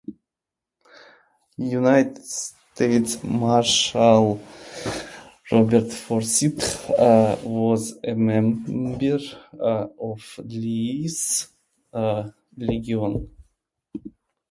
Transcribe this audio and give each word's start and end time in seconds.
United 1.59 2.17
States 2.37 3.23
Marshal 3.23 4.39
Robert 5.51 5.91
Forsyth 5.93 6.89
was 7.43 7.99
a 8.03 8.15
member 8.15 9.19
of 9.61 10.39
Lee's 10.43 11.49
Legion. 12.57 13.29